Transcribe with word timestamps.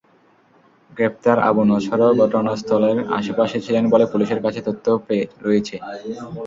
গ্রেপ্তার 0.91 1.37
আবু 1.49 1.61
নছরও 1.69 2.09
ঘটনাস্থলের 2.21 2.97
আশপাশে 3.19 3.57
ছিলেন 3.65 3.83
বলে 3.93 4.05
পুলিশের 4.13 4.39
কাছে 4.45 4.59
তথ্য 4.67 4.85
রয়েছে। 5.45 5.75